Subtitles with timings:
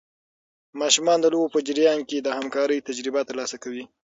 [0.81, 3.83] ماشومان د لوبو په جریان کې د همکارۍ تجربه ترلاسه کوي.